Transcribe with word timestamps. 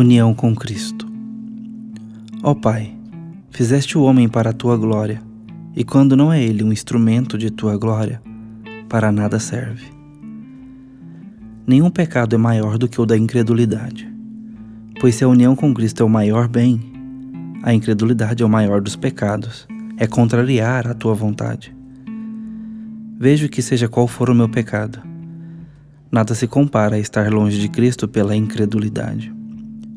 União 0.00 0.32
com 0.32 0.56
Cristo. 0.56 1.06
Ó 2.42 2.54
Pai, 2.54 2.96
fizeste 3.50 3.98
o 3.98 4.02
homem 4.02 4.30
para 4.30 4.48
a 4.48 4.52
tua 4.54 4.74
glória, 4.74 5.20
e 5.76 5.84
quando 5.84 6.16
não 6.16 6.32
é 6.32 6.42
ele 6.42 6.64
um 6.64 6.72
instrumento 6.72 7.36
de 7.36 7.50
tua 7.50 7.76
glória, 7.76 8.22
para 8.88 9.12
nada 9.12 9.38
serve. 9.38 9.84
Nenhum 11.66 11.90
pecado 11.90 12.34
é 12.34 12.38
maior 12.38 12.78
do 12.78 12.88
que 12.88 12.98
o 12.98 13.04
da 13.04 13.14
incredulidade, 13.14 14.10
pois 14.98 15.16
se 15.16 15.22
a 15.22 15.28
união 15.28 15.54
com 15.54 15.74
Cristo 15.74 16.02
é 16.02 16.06
o 16.06 16.08
maior 16.08 16.48
bem, 16.48 16.80
a 17.62 17.74
incredulidade 17.74 18.42
é 18.42 18.46
o 18.46 18.48
maior 18.48 18.80
dos 18.80 18.96
pecados, 18.96 19.68
é 19.98 20.06
contrariar 20.06 20.88
a 20.88 20.94
tua 20.94 21.12
vontade. 21.12 21.76
Vejo 23.18 23.50
que 23.50 23.60
seja 23.60 23.86
qual 23.86 24.08
for 24.08 24.30
o 24.30 24.34
meu 24.34 24.48
pecado, 24.48 24.98
nada 26.10 26.34
se 26.34 26.46
compara 26.46 26.96
a 26.96 26.98
estar 26.98 27.30
longe 27.30 27.60
de 27.60 27.68
Cristo 27.68 28.08
pela 28.08 28.34
incredulidade. 28.34 29.39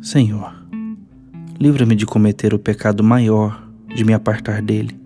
Senhor, 0.00 0.54
livra-me 1.58 1.96
de 1.96 2.06
cometer 2.06 2.54
o 2.54 2.58
pecado 2.58 3.02
maior, 3.02 3.68
de 3.92 4.04
me 4.04 4.14
apartar 4.14 4.62
dele, 4.62 4.96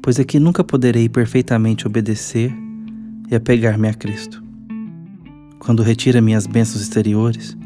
pois 0.00 0.18
aqui 0.18 0.40
nunca 0.40 0.64
poderei 0.64 1.06
perfeitamente 1.06 1.86
obedecer 1.86 2.50
e 3.30 3.34
apegar-me 3.34 3.86
a 3.86 3.92
Cristo. 3.92 4.42
Quando 5.58 5.82
retira 5.82 6.22
minhas 6.22 6.46
bênçãos 6.46 6.80
exteriores, 6.80 7.58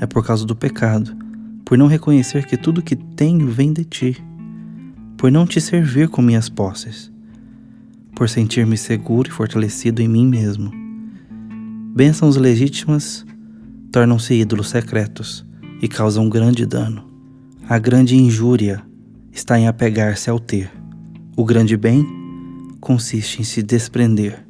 é 0.00 0.06
por 0.06 0.24
causa 0.24 0.46
do 0.46 0.54
pecado, 0.54 1.16
por 1.64 1.76
não 1.76 1.88
reconhecer 1.88 2.46
que 2.46 2.56
tudo 2.56 2.80
que 2.80 2.94
tenho 2.94 3.48
vem 3.48 3.72
de 3.72 3.84
ti, 3.84 4.24
por 5.16 5.32
não 5.32 5.44
te 5.44 5.60
servir 5.60 6.08
com 6.08 6.22
minhas 6.22 6.48
posses, 6.48 7.10
por 8.14 8.28
sentir-me 8.28 8.76
seguro 8.76 9.28
e 9.28 9.32
fortalecido 9.32 10.00
em 10.00 10.06
mim 10.06 10.28
mesmo. 10.28 10.70
Bênçãos 11.92 12.36
legítimas 12.36 13.26
tornam-se 13.90 14.32
ídolos 14.32 14.68
secretos 14.68 15.44
e 15.80 15.88
causam 15.88 16.28
grande 16.28 16.64
dano. 16.64 17.04
A 17.68 17.78
grande 17.78 18.16
injúria 18.16 18.82
está 19.32 19.58
em 19.58 19.66
apegar-se 19.66 20.30
ao 20.30 20.38
ter. 20.38 20.70
O 21.36 21.44
grande 21.44 21.76
bem 21.76 22.06
consiste 22.80 23.40
em 23.40 23.44
se 23.44 23.62
desprender. 23.62 24.46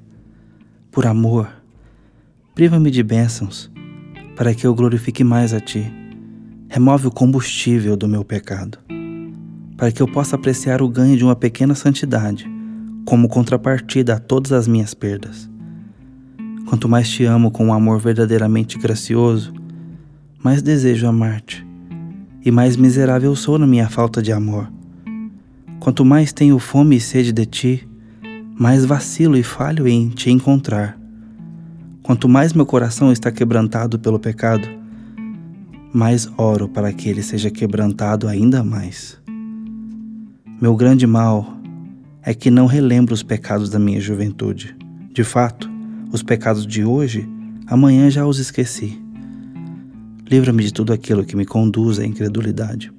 Por 0.90 1.06
amor, 1.06 1.48
priva-me 2.54 2.90
de 2.90 3.02
bênçãos, 3.02 3.70
para 4.36 4.54
que 4.54 4.66
eu 4.66 4.74
glorifique 4.74 5.24
mais 5.24 5.52
a 5.52 5.60
Ti. 5.60 5.92
Remove 6.68 7.06
o 7.06 7.10
combustível 7.10 7.96
do 7.96 8.06
meu 8.06 8.24
pecado, 8.24 8.78
para 9.76 9.90
que 9.90 10.02
eu 10.02 10.06
possa 10.06 10.36
apreciar 10.36 10.82
o 10.82 10.88
ganho 10.88 11.16
de 11.16 11.24
uma 11.24 11.36
pequena 11.36 11.74
santidade, 11.74 12.46
como 13.04 13.28
contrapartida 13.28 14.14
a 14.14 14.18
todas 14.18 14.52
as 14.52 14.68
minhas 14.68 14.92
perdas. 14.92 15.48
Quanto 16.66 16.88
mais 16.88 17.08
te 17.08 17.24
amo 17.24 17.50
com 17.50 17.66
um 17.66 17.72
amor 17.72 18.00
verdadeiramente 18.00 18.78
gracioso, 18.78 19.54
mais 20.46 20.62
desejo 20.62 21.08
amar-te, 21.08 21.66
e 22.44 22.52
mais 22.52 22.76
miserável 22.76 23.34
sou 23.34 23.58
na 23.58 23.66
minha 23.66 23.88
falta 23.88 24.22
de 24.22 24.30
amor. 24.30 24.70
Quanto 25.80 26.04
mais 26.04 26.32
tenho 26.32 26.56
fome 26.60 26.94
e 26.94 27.00
sede 27.00 27.32
de 27.32 27.44
ti, 27.44 27.88
mais 28.56 28.84
vacilo 28.84 29.36
e 29.36 29.42
falho 29.42 29.88
em 29.88 30.08
te 30.08 30.30
encontrar. 30.30 30.96
Quanto 32.00 32.28
mais 32.28 32.52
meu 32.52 32.64
coração 32.64 33.10
está 33.10 33.32
quebrantado 33.32 33.98
pelo 33.98 34.20
pecado, 34.20 34.68
mais 35.92 36.30
oro 36.38 36.68
para 36.68 36.92
que 36.92 37.08
ele 37.08 37.24
seja 37.24 37.50
quebrantado 37.50 38.28
ainda 38.28 38.62
mais. 38.62 39.20
Meu 40.62 40.76
grande 40.76 41.08
mal 41.08 41.56
é 42.22 42.32
que 42.32 42.52
não 42.52 42.66
relembro 42.66 43.12
os 43.12 43.24
pecados 43.24 43.68
da 43.68 43.80
minha 43.80 44.00
juventude. 44.00 44.76
De 45.12 45.24
fato, 45.24 45.68
os 46.12 46.22
pecados 46.22 46.64
de 46.64 46.84
hoje, 46.84 47.28
amanhã 47.66 48.08
já 48.08 48.24
os 48.24 48.38
esqueci. 48.38 49.04
Livra-me 50.28 50.64
de 50.64 50.72
tudo 50.72 50.92
aquilo 50.92 51.24
que 51.24 51.36
me 51.36 51.46
conduz 51.46 52.00
à 52.00 52.04
incredulidade 52.04 52.92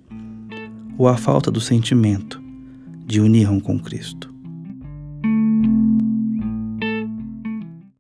ou 0.98 1.10
à 1.10 1.18
falta 1.18 1.52
do 1.52 1.60
sentimento 1.60 2.42
de 3.06 3.20
união 3.20 3.60
com 3.60 3.78
Cristo. 3.78 4.34